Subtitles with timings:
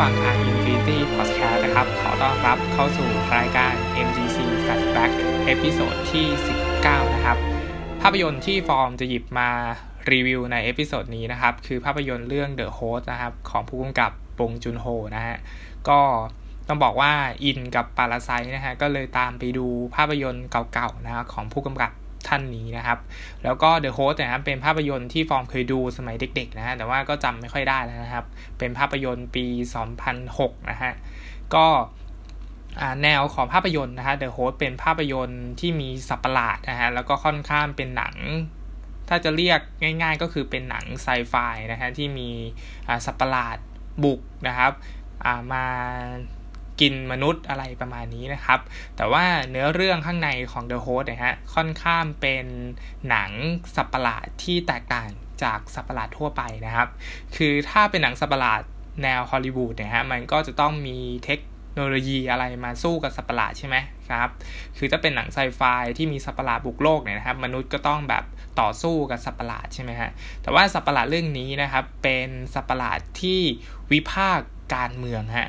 [0.00, 3.74] สวัสดีท่านผู้ฟังทาง Infinity Podcast นะครับ ขอต้อนรับเข้าสู่รายการ
[4.06, 5.12] MDC Flashback
[5.46, 6.26] episode ที่
[6.70, 7.36] 19 นะครับ
[8.00, 9.50] ภาพยนตร์ที่ฟอร์มจะหยิบมา
[10.10, 15.36] รีวิวใน episode นี้นะครับ คือภาพยนตร์เรื่อง The Host นะครับ ของผู้กำกับบงจุนโฮนะฮะ
[15.88, 16.00] ก็
[16.68, 17.12] ต้องบอกว่า
[17.44, 21.92] อินกับ Parasite นะฮะ ก็เลยตามไปดูภาพยนตร์เก่าๆนะครับของผู้กำกับ
[22.28, 22.98] ท่านนี้นะครับ
[23.44, 28.24] แล้วก็ The Host นะครับเป็นภาพยนตร์ที่ฟอร์มเคยดูสมัยเด็กๆนะฮะแต่ว่าก็จำไม่ค่อยได้แล้วนะครับ
[28.58, 29.46] เป็นภาพยนตร์ปี
[30.08, 30.92] 2006 นะฮะ
[31.54, 31.66] ก็
[33.02, 38.14] แนวของภาพยนตร์นะฮะ The Host เป็นภาพยนตร์ที่มีสัปหลาดนะฮะแล้วก็ค่อนข้างเป็นหนัง
[39.08, 41.34] ถ้าจะเรียกง่าย ๆ ก็คือเป็นหนังไซไฟ
[41.72, 42.28] นะฮะที่มี
[43.06, 43.58] สัปหลาด
[44.04, 44.72] บุกนะครับ
[45.52, 45.66] มา
[46.80, 48.60] กินมนุษย์อะไรประมาณนี้นะครับ
[48.96, 52.44] แต่ว่าเนื้อเรื่องข้างในของ The Host นะฮะค่อนข้างเป็น
[53.08, 53.30] หนัง
[53.76, 55.08] สัปหลาดที่แตกต่าง
[55.42, 56.88] จากสัปหลาดทั่วไปนะครับ
[57.36, 58.62] คือถ้าเป็นหนังสัปหลาด
[59.02, 61.40] แนวฮอลลีวูดเนี่ยฮะมันก็จะต้องมีเทค
[61.72, 63.76] โนโลยีอะไรมาสู้กับสัปหลาดใช่ไหม
[64.10, 64.30] ครับ
[64.78, 65.60] คือถ้าเป็นหนังไซไฟ
[65.96, 68.24] ที่มีสัปหลาดบุกโลกเนี่ยนะครับ มนุษย์ก็ต้องแบบ
[68.60, 70.10] ต่อสู้กับสัปหลาดใช่ไหมฮะ
[70.42, 73.40] แต่ว่าสัปหลาดเรื่องนี้นะครับ เป็นสัปหลาดที่
[73.92, 75.48] วิพากษ์การเมืองฮะ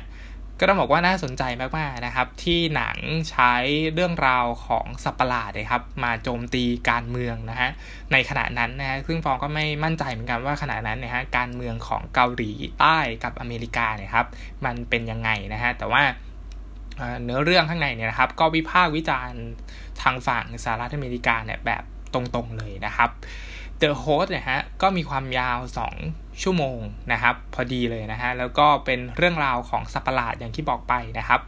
[0.60, 1.42] ก็ต้องบอกว่าน่าสนใจ
[1.78, 2.96] มากๆนะครับ ที่หนัง
[3.30, 3.54] ใช้
[3.94, 7.70] เรื่องราวของสัปหลาดนะครับ มาโจมตีการเมืองนะฮะ
[8.12, 12.50] ในขณะนั้นนะฮะซึ่งฟองก็ไม่มั่นใจเหมือนกันว่าขณะนั้นเนี่ยฮะการเมืองของเกาหลี
[12.80, 14.26] ใต้กับอเมริกาเนี่ยครับ
[14.64, 16.02] มันเป็นยังไงนะฮะแต่ว่า
[17.24, 19.42] เนื้อเรื่องข้างในเนี่ยนะครับ ก็วิพากษ์วิจารณ์
[20.02, 21.82] ทางฝั่งสหรัฐอเมริกาเนี่ยแบบ
[22.14, 23.10] ตรงๆเลยนะครับ
[23.82, 25.58] The Host เนี่ยฮะก็มีความยาว
[26.00, 26.78] 2 ชั่วโมง
[27.12, 31.40] นะครับ พอดีเลยนะฮะ แล้วก็เป็นเรื่องราวของสัปหลาดอย่างที่บอกไปนะครับ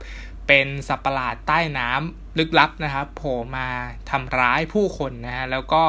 [0.49, 3.69] เป็นสัปหลาดใต้น้ำลึกลับนะครับโผล่มา
[4.11, 5.83] ทำร้ายผู้คนนะฮะ แล้วก็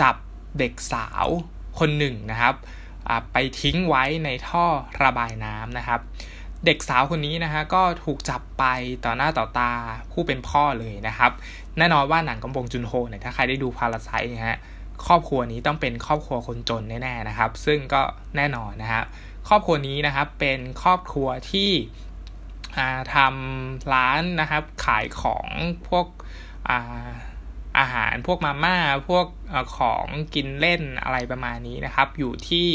[0.00, 0.14] จับ
[0.58, 1.26] เด็กสาว
[1.78, 2.54] คนหนึ่งนะครับ
[3.32, 4.64] ไปทิ้งไว้ในท่อ
[5.02, 6.00] ระบายน้ำนะครับ
[6.66, 8.64] เด็กสาวคนนี้นะฮะก็ถูกจับไป
[9.04, 9.72] ต่อหน้าต่อตา
[10.12, 11.32] ผู้เป็นพ่อเลยนะครับ
[11.78, 14.58] แน่นอนว่าหนังกำบงจุนโฮเนี่ยถ้าใครได้ดูพาราไซนะฮะ
[15.06, 18.02] ครอบครัวนี้ต้องเป็นครอบครัวคนจนแน่ๆนะครับ ซึ่งก็
[18.36, 19.04] แน่นอนนะครับ
[19.48, 21.70] ครอบครัวนี้นะครับเป็นครอบครัวที่
[23.14, 25.46] ทำร้านนะครับขายของ
[25.88, 26.06] พวก
[26.68, 26.78] อา
[27.78, 28.76] อาหารพวกมาม่า
[29.08, 29.26] พวก
[29.78, 32.68] ของกินเล่นอะไรประมาณนี้นะครับ อยู่ที่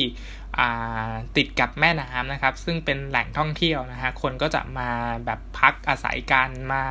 [1.37, 4.89] ติดกับแม่น้ำนะครับ ซึ่งเป็นแหล่งท่องเที่ยวนะฮะคนก็จะมา
[5.25, 6.83] แบบพักอาศัยกันมา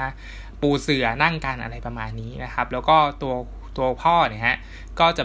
[0.60, 3.34] ปูเสือนั่งกันอะไรประมาณนี้นะครับ แล้วก็ตัว
[3.76, 4.56] ตัวพ่อเนี่ยฮะ
[5.00, 5.24] ก็จะ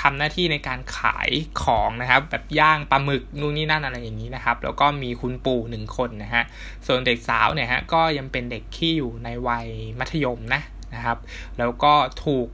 [0.00, 1.30] ทำหน้าที่ในการขาย
[1.62, 6.44] ของนะครับแบบย่างปลาหมึกนู่นนี่นั่นอะไรอย่างนี้นะครับ แล้วก็มีคุณปู่หนึ่งคนนะฮะ
[6.86, 9.66] ส่วนเด็กสาวเนี่ยฮะก็ยังเป็นเด็กที่อยู่ในวัย
[9.98, 10.62] มัธยมนะ
[10.94, 11.18] นะครับ
[11.58, 11.92] แล้วก็
[12.24, 12.46] ถูก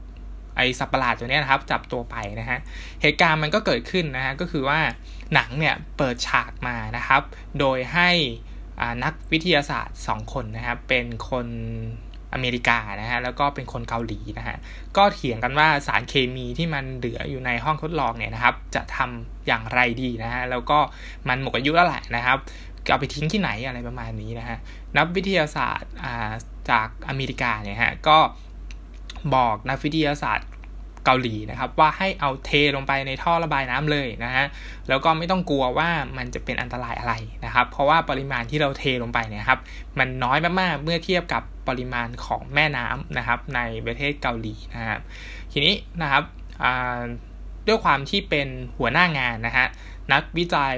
[0.57, 2.59] ไอสัปหลาดตัวนี้นะครับ จับตัวไปนะฮะ
[3.03, 4.81] เหตุการณ์มันก็เกิดขึ้นนะฮะก็คือว่า
[5.35, 7.23] หนังเนี่ยเปิดฉากมานะครับ
[7.61, 8.11] โดยให้
[9.05, 11.47] นักวิทยาศาสตร์ 2 คนนะครับเป็นคน
[12.37, 14.57] อเมริกานะฮะแล้วก็เป็นคนเกาหลีนะฮะ
[14.97, 20.79] ก็เถียงกันว่าสารเคมีที่มันเหลืออยู่ในห้องทดลองเนี่ยนะครับ จะทำอย่างไรดีนะฮะแล้วก็
[21.29, 22.39] มันหมดอายุแล้วแหละนะครับ
[22.89, 24.59] เอาไปทิ้งที่ไหนอะไรประมาณนี้นะฮะ
[24.97, 25.91] นักวิทยาศาสตร์
[26.71, 28.19] จากอเมริกาเนี่ยฮะก็
[29.35, 30.49] บอกนักวิทยาศาสตร์
[31.05, 34.45] เกาหลีนะครับว่าให้เอาเทลงไปในท่อระบายน้ำเลยนะฮะ
[34.89, 37.15] แล้วก็ไม่ต้องกลัวว่ามันจะเป็นอันตรายอะไร
[37.45, 39.61] นะครับ เพราะว่าปริมาณที่เราเทลงไปเนี่ยครับ
[39.99, 45.01] มันน้อยมากๆเมื่อเทียบกับ ปริมาณของแม่น้ำนะครับในประเทศเกาหลีนะครับ
[45.53, 46.25] ทีนี้นะครับ
[47.67, 48.49] ด้วยความที่เป็น
[48.79, 49.67] หัวหน้างานนะฮะ
[50.13, 50.77] นักวิจัย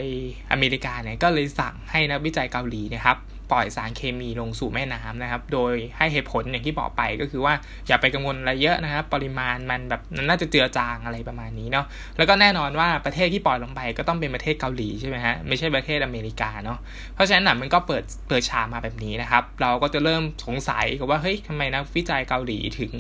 [0.50, 3.16] อเมริกาเนี่ยก็เลยสั่งให้นักวิจัยเกาหลีนะครับ
[3.52, 7.54] ปล่อยสารเคมีลงสู่แม่น้ำนะครับ โดยให้เหตุผลอย่างที่บอกไปก็คือว่า
[7.88, 11.86] อย่าไปกังวลอะไรเยอะนะครับ ปริมาณมันแบบน่าจะเจือจางอะไรประมาณนี้เนาะ
[12.16, 16.78] แล้วก็แน่นอนว่าประเทศที่ปล่อยลงไปก็ต้องเป็นประเทศเกาหลีใช่ไหมฮะไม่ใช่ประเทศอเมริกาเนาะ
[17.14, 22.92] เพราะฉะนั้นนังมันก็เปิดเปิดฉากมาแบบนี้นะครับ เราก็จะเริ่มสงสัยกับว่าเฮ้ยทำไมนักวิจัยเกาหลีถึง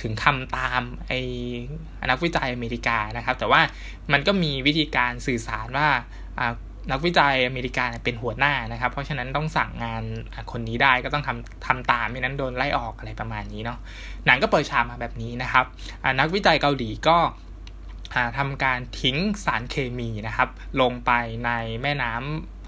[0.00, 1.20] ถึงทำตามไอ้
[2.10, 3.60] นักวิจัยอเมริกานะครับ แต่ว่า
[4.12, 5.88] มันก็มีวิธีการสื่อสารว่า
[6.90, 10.04] นักวิจัยอเมริกาเป็นหัวหน้านะครับ เพราะฉะนั้นต้องสั่งงาน
[10.52, 13.78] คนนี้ได้ก็ต้องทำทำตามไม่นั้นโดนไล่ออกอะไรประมาณนี้เนาะ
[14.26, 15.64] หนังก็เปิดฉากมาแบบนี้นะครับ
[16.20, 17.18] นักวิจัยเกาหลีก็
[18.38, 20.48] ทำการทิ้งสารเคมีนะครับ
[20.80, 21.10] ลงไป
[21.44, 21.50] ใน
[21.82, 22.12] แม่น้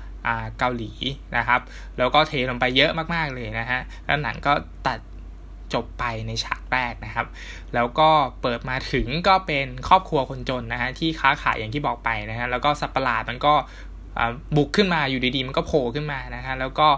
[0.00, 0.92] ำเกาหลี
[1.36, 1.60] นะครับ
[1.98, 4.52] แล้วก็เทลงไปเยอะมากๆเลยนะฮะแล้วหนังก็
[4.86, 4.98] ตัด
[5.74, 7.26] จบไปในฉากแรกนะครับ
[7.74, 8.08] แล้วก็
[8.42, 13.54] เปิดมาถึงก็เป็นครอบครัวคนจนนะฮะที่ค้าขายอย่างที่บอกไปนะฮะแล้วก็สัปปหลาดมันก็
[14.56, 16.88] บุกขึ้นมาอยู่ดีๆ มันก็โผล่ขึ้นมานะฮะแล้วก็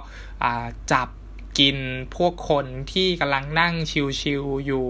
[0.92, 1.08] จับ
[1.58, 1.78] กิน
[2.16, 3.74] พวกคนที่กำลังนั่ง
[4.20, 4.86] ชิลๆอยู่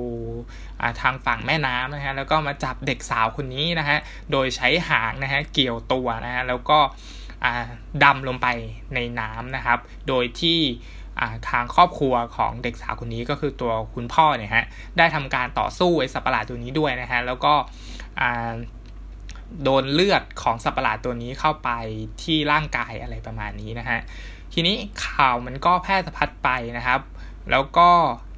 [1.00, 3.98] ทางฝั่งแม่น้ำนะฮะแล้วก็มาจับเด็กสาวคนนี้นะฮะ
[4.32, 6.78] โดยใช้หางนะฮะเกี่ยวตัวนะฮะแล้วก็
[8.04, 8.48] ดำลงไป
[8.94, 10.60] ในน้ำนะครับ โดยที่
[11.48, 14.64] ทางครอบครัวของเด็กสาวคนนี้ก็คือตัวคุณพ่อเนี่ยฮะ
[14.98, 17.54] ได้ทำการต่อสู้ไอ้สัตว์ประหลาดตัวนี้ด้วยนะฮะแล้วก็
[19.64, 21.70] โดนเลือดของสัตว์ประหลาดตัวนี้เข้าไป
[22.22, 24.00] ที่ร่างกายอะไรประมาณนี้นะฮะ
[24.54, 24.76] ทีนี้
[25.06, 27.00] ข่าวมันก็แพร่สะพัดไปนะครับ
[27.50, 27.88] แล้วก็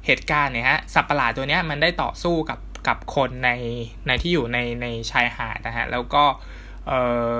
[0.05, 3.51] เหตุการณ์เนี่ยฮะสัตว์ประหลาดตัวนี้มันได้ต่อสู้กับกับคนใน
[4.07, 6.23] ในที่อยู่ในในชายหาดนะฮะแล้วก็
[6.87, 7.01] เอ่
[7.31, 7.35] อ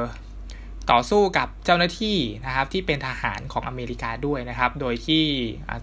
[0.91, 5.23] ต่อสู้กับเจ้าหน้าที่นะครับที่เป็นทหารของอเมริกาด้วยนะครับ โดยที่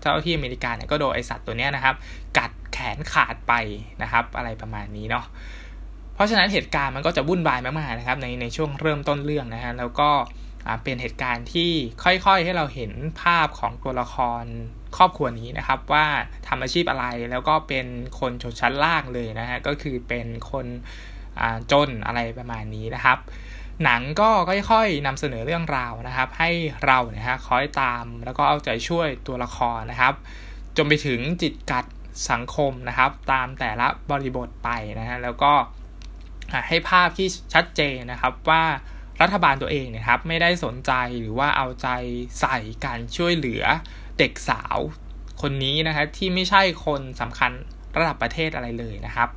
[0.00, 1.94] เจ้าที่อเมริกาเนี่ยก็โดนไอสัตว์ตัวนี้นะครับ
[2.38, 3.55] กัดแขนขาดไป
[4.03, 5.25] นะครับ อะไรประมาณนี้เนาะ
[6.17, 10.11] เพราะฉะนั้นเหตุการณ์มันก็จะวุ่นวายมากๆนะครับในในช่วงเริ่มต้นเรื่องนะฮะแล้วก็
[10.85, 11.71] เป็นเหตุการณ์ที่
[12.05, 12.93] ค่อยๆให้เราเห็น
[13.23, 14.45] ภาพของตัวละคร
[14.97, 16.07] ครอบครัวนี้นะครับ ว่า
[16.49, 17.87] ทำอาชีพอะไรแล้วก็เป็น
[18.19, 20.67] คนชนชั้นล่างเลยนะฮะก็คือเป็นคน
[21.73, 23.19] จนอะไรประมาณนี้นะครับ
[23.85, 26.51] หนังก็ค่อยๆนำเสนอเรื่องราวนะครับ ให้
[26.87, 30.15] เราเนี่ยฮะคอยตามแล้วก็เอาใจช่วยตัวละครนะครับ
[30.77, 31.85] จนไปถึงจิตกัด
[32.31, 35.53] สังคมนะครับ ตามแต่ละบริบทไปนะฮะแล้วก็
[36.69, 38.65] ให้ภาพที่ชัดเจนนะครับว่า
[39.23, 41.89] รัฐบาลตัวเองเนี่ยครับไม่ได้สนใจหรือว่าเอาใจ
[42.41, 43.65] ใส่การช่วยเหลือ
[44.19, 44.79] เด็กสาว
[45.43, 47.53] คนนี้นะครับที่ไม่ใช่คนสำคัญ
[47.97, 49.29] ระดับประเทศอะไรเลยนะครับ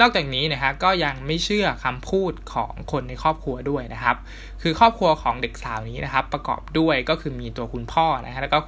[0.00, 4.16] นอกจากนี้นะครับก็ยังไม่เชื่อคำพูดของคนในครอบครัวด้วยนะครับ
[4.62, 8.58] คือครอบครัวของเด็กสาวนี้นะครับ ประกอบด้วยก็คือมีตัวคุณพ่อนะฮะแล้วก็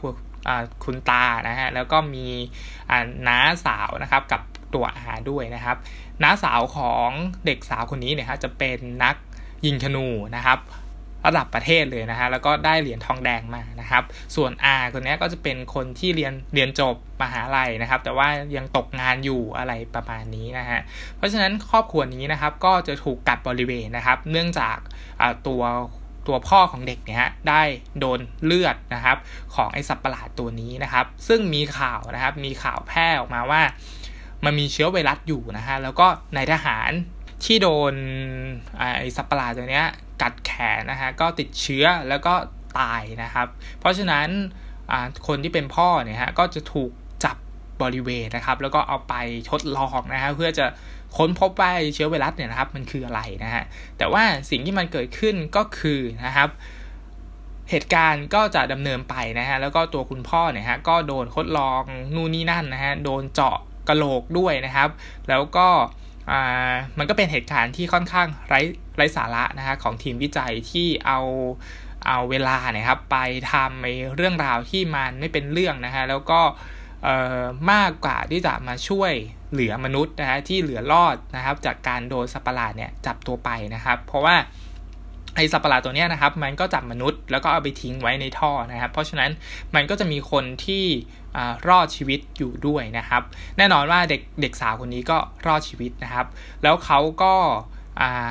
[0.85, 2.27] คุณตานะฮะแล้วก็มี
[3.29, 4.41] น้าสาวนะครับกับ
[4.77, 5.77] ตัวอาด้วยนะครับ
[6.23, 7.09] น้าสาวของ
[7.47, 9.17] เด็กสาวคนนี้เนี่ยฮะจะเป็นนัก
[9.67, 10.07] ยิงธนู
[10.37, 10.61] นะครับ
[11.27, 14.03] ระดับประเทศเลยนะฮะแล้วก็ได้เหรียญทองแดงมานะครับ
[14.37, 20.81] ส่วน R คนนี้ก็จะเป็นคนที่เรียนเรียนจบมหาลัยนะครับ แต่ว่ายังตกงานอยู่อะไรประมาณนี้นะฮะ
[21.17, 24.77] เพราะฉะนั้นครอบครัวนี้นะครับก็จะถูกกัดบริเวณนะครับ เนื่องจาก
[25.47, 25.63] ตัว
[26.27, 27.63] ตัวพ่อของเด็กเนี่ยได้
[28.01, 29.17] โดนเลือดนะครับ
[29.55, 33.63] ของไอสัตว์ประหลาดตัวนี้นะครับ ซึ่งมีข่าวนะครับมีข่าวแพร่ออกมาว่า
[34.47, 36.07] มันมีเชื้อไวรัสอยู่นะฮะ แล้วก็
[36.37, 36.91] นายทหาร
[37.45, 37.95] ที่โดน
[38.79, 39.83] ไอสัตว์ประหลาดตัวนี้
[40.23, 42.35] กัดแขนนะฮะ ก็ติดเชื้อแล้วก็
[42.79, 43.47] ตายนะครับ
[43.81, 44.29] เพราะฉะนั้น
[45.27, 46.91] คนที่เป็นพ่อเนี่ยฮะก็จะถูก
[47.25, 47.37] จับ
[47.83, 49.15] บริเวณนะครับ แล้วก็เอาไป
[49.51, 50.67] ทดลองนะฮะเพื่อจะ
[51.17, 53.65] ค้นพบว่าเชื้อไวรัสเนี่ยนะครับมันคืออะไรนะฮะ
[53.99, 56.49] แต่ว่าสิ่งที่มันเกิดขึ้นก็คือนะครับ
[57.71, 61.83] เหตุการณ์ก็จะดำเนินไปนะฮะแล้วก็ตัวคุณพ่อเนี่ยฮะก็โดนทดลอง
[62.15, 64.91] นู่นนี่นั่นนะฮะโดนเจาะ กระโหลกด้วยนะครับ
[65.29, 65.69] แล้วก็
[66.99, 68.61] มันก็เป็นเหตุการณ์ที่ค่อนข้างไร้
[68.97, 71.21] ไร้สาระนะฮะของทีมวิจัยที่เอา
[72.07, 73.17] เอาเวลาเนี่ยครับไป
[73.53, 76.41] ทำในเรื่องราวที่มันไม่เป็นเรื่องนะฮะแล้วก็
[77.73, 79.13] มากกว่าที่จะมาช่วย
[79.53, 84.37] เหลือมนุษย์นะฮะที่เหลือรอดนะครับ จากการโดนสัปหลาดเนี่ยจับตัวไปนะครับ เพราะว่า
[85.37, 89.31] ไอสัตว์ประหลาดตัวนี้นะครับ มันก็จับมนุษย์แล้วก็เอาไปทิ้งไว้ในท่อนะครับ เพราะฉะนั้น
[89.75, 90.85] มันก็จะมีคนที่
[91.69, 93.23] รอดชีวิตอยู่ด้วยนะครับ
[93.59, 96.27] แน่นอนว่าเด็กเด็กสาวคนนี้ก็รอดชีวิตนะครับ
[96.63, 97.35] แล้วเขาก็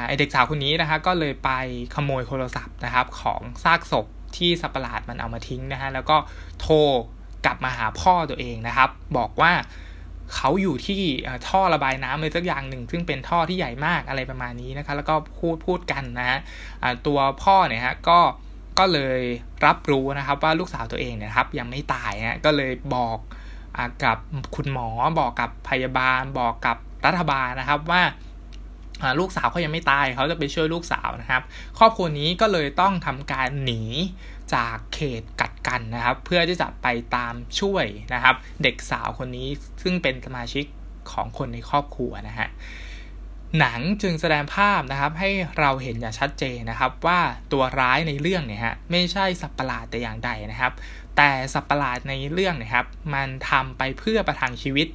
[0.06, 1.52] ไอเด็กสาวคนนี้นะครับก็เลยไป
[1.96, 4.06] ขโมยโทรศัพท์นะครับของซากศพ
[4.38, 6.18] ที่สัตว์ประหลาดมันเอามาทิ้งนะฮะแล้วก็
[6.62, 6.76] โทร
[7.46, 9.52] กลับมาหาพ่อตัวเองนะครับ บอกว่า
[10.36, 11.02] เขาอยู่ที่
[11.48, 16.40] ท่อระบายน้ำเลยสักอย่างหนึ่ง ซึ่งเป็นท่อที่ใหญ่มากอะไรประมาณนี้นะคะ แล้วก็พูดพูดกันนะฮะ
[17.08, 18.20] ตัวพ่อเนี่ยฮะก็
[18.80, 19.22] ก็เลย
[19.66, 23.18] รับรู้นะครับว่าลูกสาวตัวเองเนี่ยครับยังไม่ตายนะก็เลยบอก
[23.78, 24.18] อกับ
[24.56, 24.88] คุณหมอ
[25.20, 28.02] บอกกับพยาบาล บอกกับรัฐบาลนะครับว่า
[29.20, 31.42] ลูกสาวเขายังไม่ตายเขาจะไปช่วยลูกสาวนะครับ
[31.80, 33.82] ครอบครัวนี้ก็เลยต้องทำการหนี
[34.54, 39.48] จากเขตกัดกันนะครับ เพื่อที่จะไปตามช่วยนะครับ เด็กสาวคนนี้
[39.82, 40.66] ซึ่งเป็นสมาชิก
[41.12, 42.50] ของคนในครอบครัวนะฮะ
[43.60, 47.20] หนังจึงแสดงภาพนะครับให้เราเห็นอย่างชัดเจนนะครับ ว่า
[47.52, 50.74] ตัวร้ายในเรื่องเนี่ยฮะไม่ใช่สัตว์ประหลาดแต่อย่างใดนะครับ
[51.18, 54.88] แต่สัตว์ประหลาดในเรื่องนะครับ มันทำไปเพื่อประทังชีวิต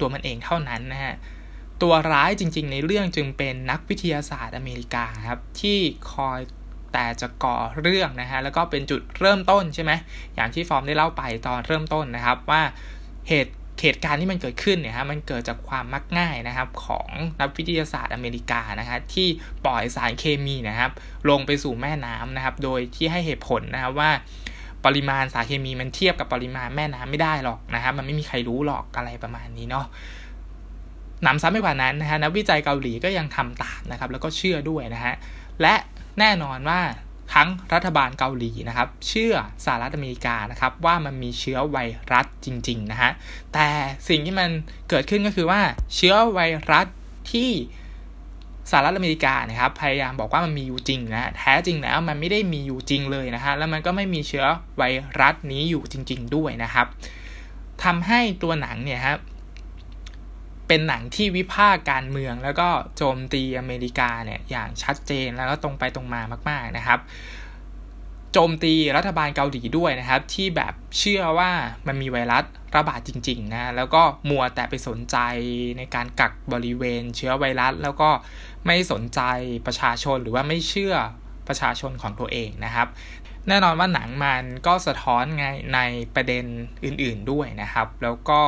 [0.00, 1.14] ตัวมันเองเท่านั้นนะฮะ
[1.82, 5.78] ตัวร้ายจริง ๆ ในเรื่องจึงเป็นนักวิทยาศาสตร์อเมริกาครับที่
[6.12, 6.40] คอย
[6.92, 9.92] แต่จะก่อเรื่องนะฮะแล้วก็เป็นจุดเริ่มต้นใช่ไหม
[10.34, 12.62] อย่างที่ฟอร์มได้เล่าไปตอนเริ่มต้นนะครับว่า
[13.28, 13.52] เหตุ
[13.82, 17.08] เหตุการณ์ที่มันเกิดขึ้นเนี่ยฮะมันเกิดจากความมักง่ายนะครับของ
[17.40, 19.28] นักวิทยาศาสตร์อเมริกานะฮะที่
[19.64, 20.90] ปล่อยสารเคมีนะครับ
[21.30, 24.10] ลงไปสู่แม่น้ำนะครับ โดยที่ให้เหตุผลนะครับว่า
[24.86, 29.86] ปริมาณสารเคมีมันเทียบกับปริมาณแม่น้ำไม่ได้หรอกนะครับ มันไม่มีใครรู้หรอกอะไรประมาณนี้เนาะ
[31.26, 35.14] นำซ้ำไปกว่านั้นนะฮะนักวิจัยเกาหลีก็ยังทำตามนะครับ แล้วก็เชื่อด้วยนะฮะ
[35.62, 35.74] และ
[36.20, 36.80] แน่นอนว่า
[37.34, 39.34] ทั้งรัฐบาลเกาหลีนะครับ เชื่อ
[39.64, 41.78] สหรัฐอเมริกานะครับ ว่ามันมีเชื้อไว
[42.12, 43.10] รัสจริง ๆ นะฮะ
[43.54, 43.68] แต่
[44.08, 44.50] สิ่งที่มัน
[44.88, 45.60] เกิดขึ้นก็คือว่า
[45.94, 46.86] เชื้อไวรัส
[47.32, 47.50] ที่
[48.70, 54.44] สหรัฐอเมริกานะครับ พยายามบอกว่ามันมีอยู่จริงนะแท้จริงแล้วมันไม่ได้มีอยู่จริงเลยนะฮะแล้วมันก็ไม่มีเชื้อ
[54.76, 54.82] ไว
[55.20, 56.86] รัสนี้อยู่จริง ๆ ด้วยนะครับ
[57.84, 59.18] ทำให้ตัวหนังเนี่ยครับ
[60.68, 67.00] เป็นหนังที่วิพากษ์การเมือง แล้วก็โจมตีอเมริกาเนี่ยอย่างชัดเจนแล้วก็ตรงไปตรงมามาก ๆนะครับ
[68.32, 71.50] โจมตีรัฐบาลเกาหลีด้วยนะครับ ที่แบบเชื่อว่า
[71.86, 72.44] มันมีไวรัส
[72.76, 75.16] ระบาดจริงๆนะแล้วก็มัวแต่ไปสนใจ
[75.78, 78.10] ในการกักบริเวณเชื้อไวรัส แล้วก็
[78.66, 79.20] ไม่สนใจ
[79.66, 80.94] ประชาชนหรือว่าไม่เชื่อ
[81.48, 82.88] ประชาชนของตัวเองนะครับ
[83.48, 85.80] แน่นอนว่าหนังมันก็สะท้อนไงใน
[86.14, 86.44] ประเด็น
[86.84, 88.40] อื่นๆด้วยนะครับ แล้วก็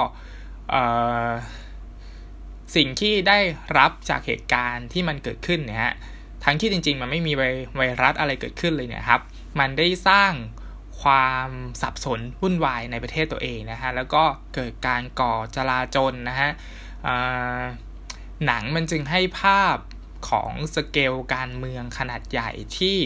[2.75, 3.39] สิ่งที่ได้
[3.79, 5.95] รับจากเหตุการณ์ที่มันเกิดขึ้นเนี่ยฮะ
[6.45, 7.33] ทั้งที่จริง ๆ มันไม่มี
[7.77, 9.21] ไวรัสอะไรเกิดขึ้นเลยเนี่ยครับ
[9.61, 10.33] มันได้สร้าง
[11.03, 11.49] ความ
[11.83, 14.23] สับสนวุ่นวายในประเทศตัวเองนะฮะแล้วก็
[14.55, 16.50] เกิดการก่อจลาจลนะฮะ
[18.47, 19.77] หนังมันจึงให้ภาพ
[20.29, 22.97] ของสเกลการเมืองขนาดใหญ่ที่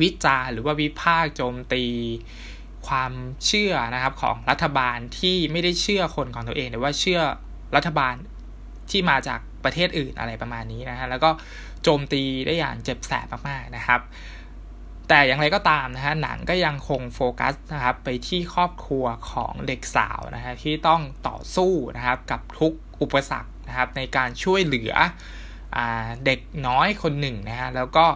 [0.00, 1.84] วิจารหรือว่าวิพากษ์โจมตี
[2.88, 3.12] ความ
[3.46, 7.20] เชื่อนะครับของรัฐบาลที่ไม่ได้เชื่อคนของตัวเอง แต่ว่าเชื่อ
[7.76, 8.14] รัฐบาล
[8.92, 11.30] ที่มาจากประเทศอื่นอะไรประมาณนี้นะฮะแล้วก็
[11.82, 14.00] โจมตีได้อย่างเจ็บแสบมากๆนะครับ
[15.08, 22.72] แต่อย่างไรก็ตามนะฮะหนังก็ยังคงโฟกัสนะครับไปที่ครอบครัวของเด็กสาวนะฮะที่ต้องต่อสู้นะครับกับทุก
[23.02, 24.92] อุปสรรคนะครับในการช่วยเหลือ
[25.76, 25.78] อ
[26.26, 28.06] เด็กน้อยคนหนึ่งนะฮะแล้วก็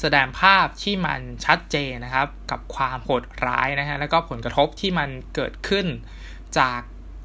[0.00, 5.86] แสดงภาพที่มันชัดเจนนะครับ กับความโหดร้ายนะฮะแล้วก็ผลกระทบที่มันเกิดขึ้น
[6.58, 6.80] จาก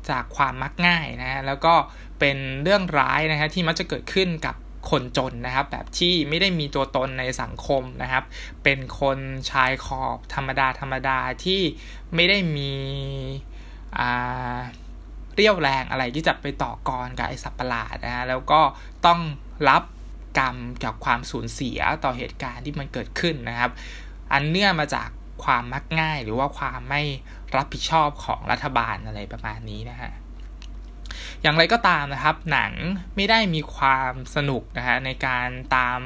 [0.09, 1.73] จากความมักง่ายนะฮะแล้วก็
[2.19, 4.55] เป็นเรื่องร้ายนะฮะที่มักจะเกิดขึ้นกับ
[4.89, 8.23] คนจนนะครับ แบบที่ไม่ได้มีตัวตนในสังคมนะครับ
[8.63, 9.19] เป็นคน
[9.51, 11.61] ชายขอบธรรมดาธรรมดาที่
[12.15, 12.73] ไม่ได้มี
[15.35, 18.61] เรี่ยวแรงอะไรที่จะไปต่อกรกับไอสัตว์ประหลาดนะฮะแล้วก็
[19.05, 19.19] ต้อง
[19.69, 19.83] รับ
[20.39, 23.71] กรรมกับความสูญเสียต่อเหตุการณ์ที่มันเกิดขึ้นนะครับ
[24.33, 25.09] อันเนื่องมาจาก
[25.43, 27.03] ความมักง่ายหรือว่าความไม่
[27.57, 30.11] รับผิดชอบของรัฐบาลอะไรประมาณนี้นะฮะ
[31.41, 32.71] อย่างไรก็ตามนะครับ หนัง
[33.15, 35.99] ไม่ได้มีความสนุกนะฮะในการตาม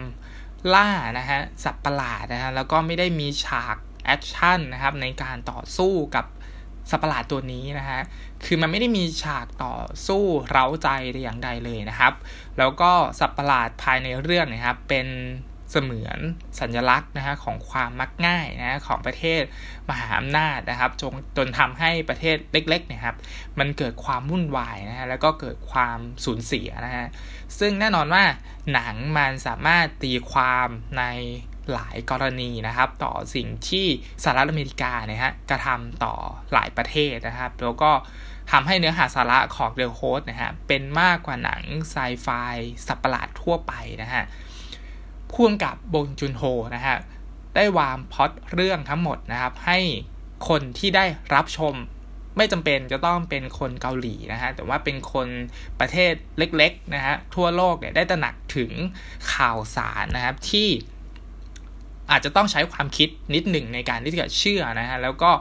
[0.74, 6.26] ล่านะฮะสัตว์ประหลาดนะฮะแล้วก็ไม่ได้มีฉากแอคชั่นนะครับในการต่อสู้กับ
[6.90, 8.00] สัตว์ประหลาดตัวนี้นะฮะ
[8.46, 9.76] คือมันไม่ได้มีฉากต่อ
[10.08, 12.14] สู้เร้าใจแต่อย่างใดเลยนะครับ
[12.58, 15.08] แล้วก็สัตว์ประหลาดภายในเรื่องนะครับ เป็น
[15.74, 16.20] เสมือน
[16.60, 19.42] สัญลักษณ์นะฮะของความมักง่ายนะของประเทศ
[19.90, 23.18] มหาอำนาจนะครับจนจนทำให้ประเทศเล็กๆนี่ยครับ
[23.60, 27.06] มันเกิดความวุ่นวายนะฮะแล้วก็เกิดความสูญเสียนะฮะ
[27.60, 28.24] ซึ่งแน่นอนว่า
[28.74, 30.68] หนังมันสามารถตีความ
[31.00, 31.04] ใน
[31.74, 33.88] หลายกรณีนะครับ ต่อสิ่งที่
[34.24, 36.16] สหรัฐอเมริกาเนี่ยฮะกระทำต่อ
[36.54, 37.92] หลายประเทศนะครับ แล้วก็
[38.52, 41.62] ทำให้เนื้อหาสาระของเดอะโฮสนะฮะเป็นมากกว่าหนัง
[41.92, 42.28] ไซไฟ
[42.88, 44.24] สัปปะหลาดทั่วไปนะฮะ
[45.34, 46.44] พ่วงกับบงจุนโฮ
[46.76, 46.98] นะฮะ
[47.56, 49.80] ได้วางพอดเรื่องทั้งหมดนะครับให้
[50.48, 51.76] คนที่ได้รับชม
[52.38, 55.28] ไม่จำเป็นจะต้องเป็นคนเกาหลีนะฮะ แต่ว่าเป็นคน
[55.80, 58.72] ประเทศเล็กๆนะฮะทั่วโลกเนี่ยได้ตระหนักถึง
[59.34, 60.70] ข่าวสารนะครับที่
[62.12, 65.32] อาจจะต้องใช้ความคิดนิดหนึ่งในการที่จะเชื่อนะฮะ แล้วก็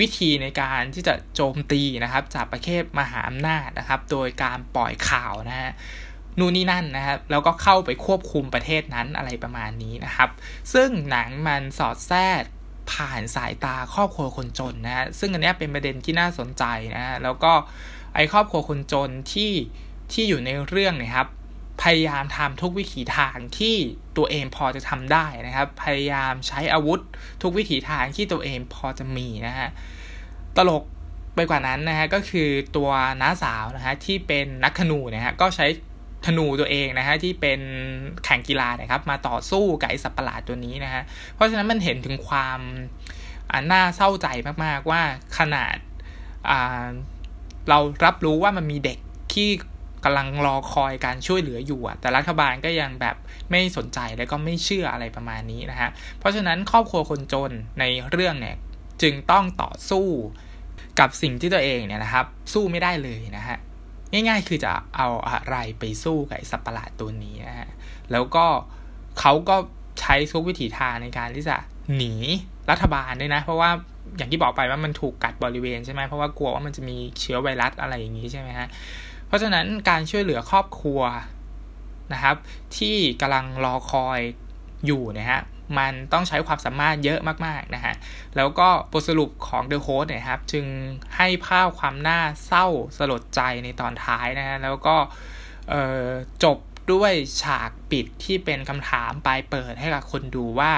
[0.00, 5.70] วิธีในการที่จะโจมตีนะครับ จากประเทศมหาอำนาจนะครับ โดยการปล่อยข่าวนะฮะ
[6.38, 10.30] นู่นนี่นั่นนะครับแล้วก็เข้าไปควบคุมประเทศนั้นอะไรประมาณนี้นะครับ
[10.72, 12.42] ซึ่งหนังมันสอดแทรก
[12.92, 16.64] ผ่านสายตาครอบครัวคนจนนะฮะซึ่งอันนี้เป็นประเด็นที่น่าสนใจ
[16.94, 17.52] นะฮะแล้วก็
[18.14, 19.52] ไอครอบครัวคนจนที่
[20.12, 21.28] ที่อยู่ในเรื่องนี่ยครับ
[21.82, 23.76] พยายามทำทุกวิถีทางที่
[24.16, 27.00] ตัวเองพอจะทำได้นะครับ พยายามใช้อาวุธ
[27.42, 29.68] ทุกวิถีทางที่ตัวเองพอจะมีนะฮะ
[30.56, 30.84] ตลก
[31.34, 32.90] ไปกว่านั้นนะฮะก็คือตัว
[33.22, 35.66] น้าสาวนะฮะที่เป็นนักขนูนะฮะก็ใช้
[36.24, 37.60] ธนูตัวเองนะฮะที่เป็น
[38.24, 41.02] แข่งกีฬานะครับ มาต่อสู้กับไอ้สัตว์ประหลาดตัวนี้นะฮะ
[41.34, 42.60] เพราะฉะนั้นมันเห็นถึงความ
[43.72, 44.26] น่าเศร้าใจ
[44.64, 45.02] มากๆว่า
[45.38, 45.76] ขนาด
[47.68, 48.98] เรารับรู้ว่ามันมีเด็ก
[49.34, 49.48] ที่
[50.04, 53.16] กำลังรอคอยการช่วยเหลืออยู่แต่รัฐบาลก็ยังแบบ
[53.50, 58.56] ไม่สนใจแล้วก็ไม่เชื่ออะไรประมาณนี้นะฮะเพราะฉะนั้นครอบครัวคนจนในเรื่องเนี่ย
[59.02, 60.06] จึงต้องต่อสู้
[61.00, 63.58] กับสิ่งที่ตัวเองเนี่ยนะครับ สู้ไม่ได้เลยนะฮะ
[64.16, 67.70] ง่าย ๆ คือจะเอาอะไรไปสู้กับสัตว์ประหลาดตัวนี้นะฮะ
[68.12, 68.46] แล้วก็
[69.20, 69.56] เขาก็
[70.00, 71.56] ใช้ทุกวิถีทางในการที่จะ
[71.96, 72.12] หนี
[72.70, 73.70] รัฐบาลด้วยนะ เพราะว่า
[74.16, 78.68] อย่างที่บอกไปว่ามันถูกกัดบริเวณใช่ไหมเพราะว่ากลัวว่ามันจะมีเชื้อไวรัสอะไรอย่างนี้ใช่ไหมฮะ
[79.26, 81.00] เพราะฉะนั้นการช่วยเหลือครอบครัว
[82.12, 82.36] นะครับ
[82.76, 84.20] ที่กำลังรอคอย
[84.86, 85.40] อยู่นะฮะ
[85.78, 87.94] มันต้องใช้ความสามารถเยอะมากๆนะฮะ
[88.36, 90.66] แล้วก็บทสรุปของ The Host เนี่ยครับ จึง
[91.16, 92.66] ให้ภาพความน่าเศร้า
[92.98, 94.96] สลดใจในตอนท้ายนะฮะ แล้วก็
[96.44, 96.58] จบ
[96.92, 100.72] ด้วยฉากปิดที่เป็นคำถามปลายเปิดให้กับคนดูว่า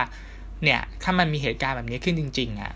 [0.64, 2.72] เนี่ย ถ้ามันมีเหตุการณ์แบบนี้ขึ้นจริง ๆอะ่ะ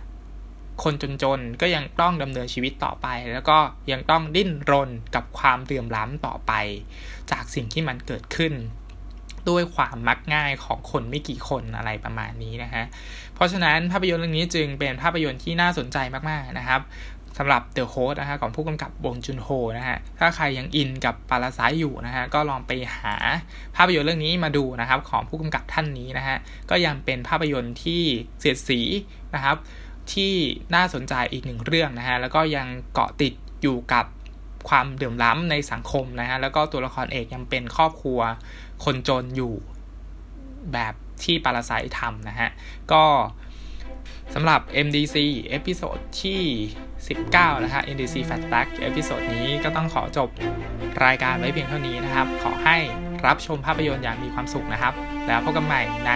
[0.82, 3.58] คนจนๆ ก็ยังต้องดำเนินชีวิตต่อไป แล้วก็
[3.92, 6.52] ยังต้องดิ้นรนกับความเดือมล้ำต่อไป
[7.30, 8.52] จากสิ่งที่มันเกิดขึ้น
[9.50, 12.84] ด้วยความมักง่ายของคนไม่กี่คนอะไรประมาณนี้นะฮะ
[13.34, 15.98] เพราะฉะนั้นภาพยนตร์เรื่องนี้จึงเป็นภาพยนตร์ที่น่าสนใจ
[16.30, 16.82] มากๆนะครับ
[17.38, 23.14] สำหรับ The Host นะฮะของผู้กำกับบงจุนโฮนะฮะ ถ้าใครยังอินกับปาราไซอยู่นะฮะ ก็ลองไปหา
[23.76, 26.36] ภาพยนตร์เรื่องนี้มาดูนะครับ ของผู้กำกับท่านนี้นะฮะ
[26.70, 28.02] ก็ยังเป็นภาพยนตร์ที่
[28.38, 28.80] เสียดสี
[29.34, 29.56] นะครับ
[30.12, 30.34] ที่
[30.74, 33.32] น่าสนใจอีกหนึ่งเรื่องนะฮะ แล้วก็ยังเกาะติด
[33.62, 34.06] อยู่กับ
[34.68, 38.20] ความเดือมล้ำในสังคมนะฮะ แล้วก็ตัวละครเอกยังเป็นครอบครัว
[38.84, 39.54] คนจนอยู่
[40.72, 42.50] แบบที่ Parasite ทำนะฮะ
[42.92, 43.04] ก็
[44.34, 45.16] สำหรับ MDC
[45.48, 46.40] episode ที่
[47.00, 50.28] 19 นะฮะ MDC Fat Back เอพิโซดนี้ก็ต้องขอจบ
[51.04, 52.76] รายการไว้เพียงเท่านี้นะครับ ขอให้
[53.26, 54.94] รับชมภาพยนตร์อย่างมีความสุขนะครับ
[55.26, 56.12] แล้วพบกันใหม่ใน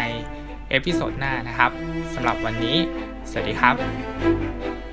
[0.70, 1.70] episode หน้านะครับ
[2.14, 2.76] สำหรับวันนี้
[3.30, 4.85] สวัสดีครับ